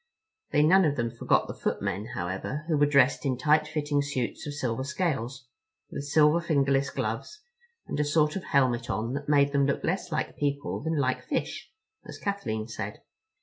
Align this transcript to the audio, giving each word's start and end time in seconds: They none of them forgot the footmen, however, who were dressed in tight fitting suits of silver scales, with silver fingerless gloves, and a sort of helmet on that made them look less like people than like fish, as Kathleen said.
They 0.49 0.63
none 0.63 0.83
of 0.85 0.95
them 0.95 1.11
forgot 1.11 1.47
the 1.47 1.53
footmen, 1.53 2.07
however, 2.15 2.65
who 2.67 2.75
were 2.75 2.87
dressed 2.87 3.23
in 3.23 3.37
tight 3.37 3.67
fitting 3.67 4.01
suits 4.01 4.47
of 4.47 4.55
silver 4.55 4.83
scales, 4.83 5.45
with 5.91 6.05
silver 6.05 6.41
fingerless 6.41 6.89
gloves, 6.89 7.43
and 7.85 7.99
a 7.99 8.03
sort 8.03 8.35
of 8.35 8.45
helmet 8.45 8.89
on 8.89 9.13
that 9.13 9.29
made 9.29 9.51
them 9.51 9.67
look 9.67 9.83
less 9.83 10.11
like 10.11 10.37
people 10.39 10.81
than 10.81 10.97
like 10.97 11.21
fish, 11.23 11.71
as 12.07 12.17
Kathleen 12.17 12.67
said. 12.67 13.01